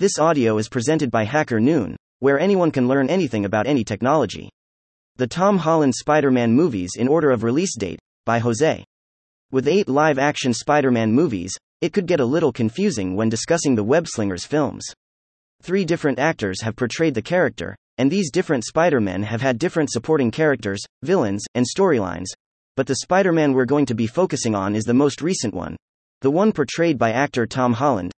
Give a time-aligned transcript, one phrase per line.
[0.00, 4.48] This audio is presented by Hacker Noon, where anyone can learn anything about any technology.
[5.16, 8.82] The Tom Holland Spider Man movies in order of release date, by Jose.
[9.52, 13.74] With eight live action Spider Man movies, it could get a little confusing when discussing
[13.74, 14.90] the Web Slingers films.
[15.60, 19.90] Three different actors have portrayed the character, and these different Spider Men have had different
[19.90, 22.28] supporting characters, villains, and storylines.
[22.74, 25.76] But the Spider Man we're going to be focusing on is the most recent one.
[26.22, 28.12] The one portrayed by actor Tom Holland.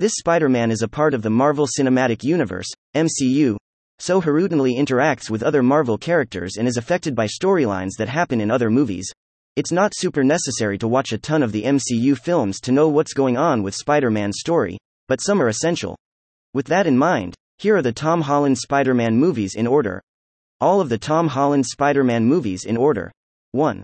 [0.00, 3.56] This Spider Man is a part of the Marvel Cinematic Universe, MCU,
[3.98, 8.48] so he interacts with other Marvel characters and is affected by storylines that happen in
[8.48, 9.10] other movies.
[9.56, 13.12] It's not super necessary to watch a ton of the MCU films to know what's
[13.12, 15.96] going on with Spider Man's story, but some are essential.
[16.54, 20.00] With that in mind, here are the Tom Holland Spider Man movies in order.
[20.60, 23.10] All of the Tom Holland Spider Man movies in order.
[23.50, 23.82] 1.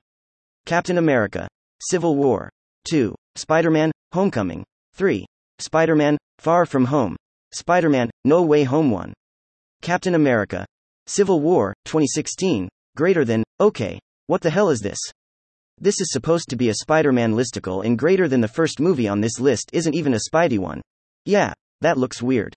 [0.65, 1.49] Captain America.
[1.81, 2.51] Civil War.
[2.89, 3.17] 2.
[3.35, 4.63] Spider Man, Homecoming.
[4.95, 5.27] 3.
[5.61, 7.15] Spider Man, Far From Home.
[7.53, 9.15] Spider Man, No Way Home 1.
[9.83, 10.67] Captain America.
[11.07, 12.69] Civil War, 2016.
[12.97, 14.01] Greater than, okay.
[14.27, 14.99] What the hell is this?
[15.79, 19.07] This is supposed to be a Spider Man listicle, and greater than the first movie
[19.07, 20.81] on this list isn't even a Spidey one.
[21.25, 21.53] Yeah,
[21.83, 22.55] that looks weird.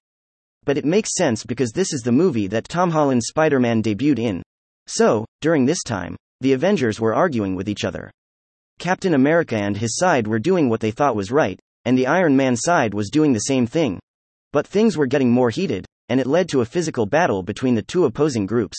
[0.66, 4.20] But it makes sense because this is the movie that Tom Holland's Spider Man debuted
[4.20, 4.42] in.
[4.88, 8.10] So, during this time, the Avengers were arguing with each other.
[8.80, 12.36] Captain America and his side were doing what they thought was right, and the Iron
[12.36, 13.98] Man side was doing the same thing.
[14.52, 17.82] But things were getting more heated, and it led to a physical battle between the
[17.82, 18.78] two opposing groups.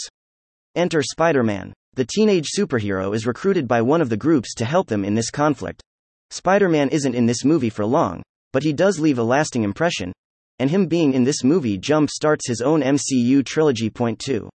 [0.74, 1.72] Enter Spider Man.
[1.94, 5.30] The teenage superhero is recruited by one of the groups to help them in this
[5.30, 5.80] conflict.
[6.28, 10.12] Spider Man isn't in this movie for long, but he does leave a lasting impression,
[10.58, 13.88] and him being in this movie jump starts his own MCU trilogy.
[13.88, 14.50] Point 2.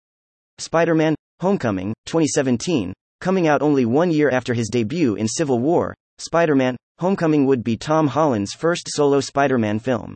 [0.58, 2.92] Spider Man Homecoming, 2017,
[3.22, 7.64] coming out only one year after his debut in Civil War, Spider Man Homecoming would
[7.64, 10.14] be Tom Holland's first solo Spider Man film.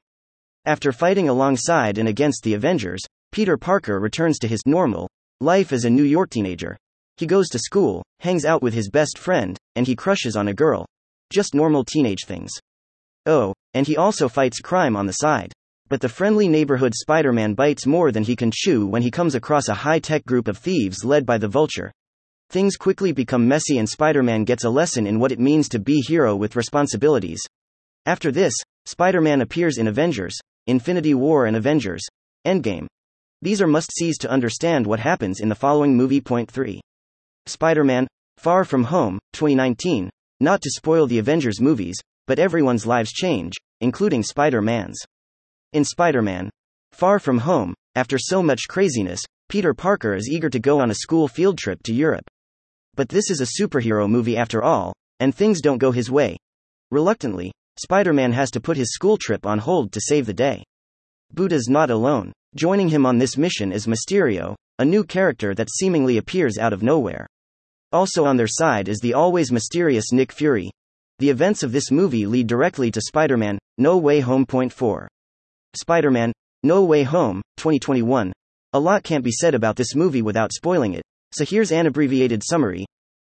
[0.66, 5.10] After fighting alongside and against the Avengers, Peter Parker returns to his normal
[5.42, 6.78] life as a New York teenager.
[7.18, 10.54] He goes to school, hangs out with his best friend, and he crushes on a
[10.54, 10.86] girl.
[11.34, 12.52] Just normal teenage things.
[13.26, 15.52] Oh, and he also fights crime on the side.
[15.90, 19.34] But the friendly neighborhood Spider Man bites more than he can chew when he comes
[19.34, 21.92] across a high tech group of thieves led by the Vulture.
[22.50, 25.80] Things quickly become messy, and Spider Man gets a lesson in what it means to
[25.80, 27.42] be hero with responsibilities.
[28.06, 28.54] After this,
[28.86, 32.04] Spider Man appears in Avengers, Infinity War, and Avengers
[32.46, 32.88] Endgame.
[33.42, 36.22] These are must sees to understand what happens in the following movie.
[36.22, 36.80] Point 3.
[37.48, 38.08] Spider Man
[38.38, 40.10] Far From Home, 2019.
[40.40, 41.96] Not to spoil the Avengers movies,
[42.28, 45.00] but everyone's lives change, including Spider Man's.
[45.74, 46.50] In Spider Man
[46.92, 50.96] Far From Home, after so much craziness, Peter Parker is eager to go on a
[50.96, 52.26] school field trip to Europe.
[52.96, 56.38] But this is a superhero movie after all, and things don't go his way.
[56.92, 60.64] Reluctantly, Spider Man has to put his school trip on hold to save the day.
[61.34, 62.32] Buddha's not alone.
[62.56, 66.84] Joining him on this mission is Mysterio, a new character that seemingly appears out of
[66.84, 67.28] nowhere.
[67.92, 70.72] Also on their side is the always mysterious Nick Fury.
[71.20, 74.46] The events of this movie lead directly to Spider Man No Way Home.
[74.46, 75.08] Point 4.
[75.76, 76.32] Spider Man
[76.64, 78.32] No Way Home, 2021.
[78.74, 81.04] A lot can't be said about this movie without spoiling it,
[81.36, 82.86] so here's an abbreviated summary.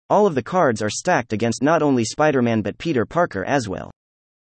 [0.09, 3.69] All of the cards are stacked against not only Spider Man but Peter Parker as
[3.69, 3.90] well.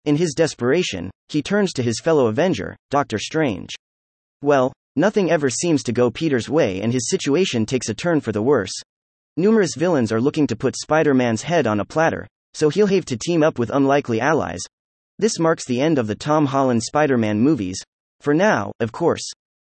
[0.05, 3.71] In his desperation, he turns to his fellow Avenger, Doctor Strange.
[4.41, 8.33] Well, nothing ever seems to go Peter's way and his situation takes a turn for
[8.33, 8.73] the worse.
[9.37, 13.05] Numerous villains are looking to put Spider Man's head on a platter, so he'll have
[13.07, 14.63] to team up with unlikely allies,
[15.21, 17.77] this marks the end of the Tom Holland Spider Man movies.
[18.23, 19.21] For now, of course.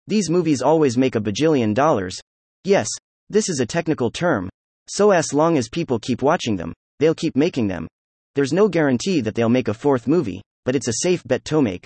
[0.08, 2.18] These movies always make a bajillion dollars.
[2.64, 2.88] Yes,
[3.28, 4.48] this is a technical term.
[4.88, 7.88] So, as long as people keep watching them, they'll keep making them.
[8.34, 11.60] There's no guarantee that they'll make a fourth movie, but it's a safe bet to
[11.60, 11.84] make.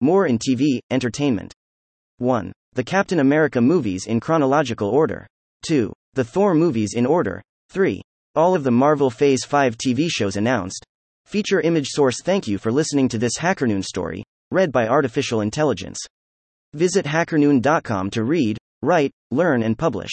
[0.00, 1.52] More in TV, entertainment.
[2.18, 2.52] 1.
[2.72, 5.26] The Captain America movies in chronological order.
[5.66, 5.92] 2.
[6.14, 7.42] The Thor movies in order.
[7.70, 8.02] 3.
[8.34, 10.84] All of the Marvel Phase 5 TV shows announced.
[11.26, 15.98] Feature image source Thank you for listening to this HackerNoon story, read by Artificial Intelligence.
[16.74, 20.10] Visit hackernoon.com to read, write, learn, and publish.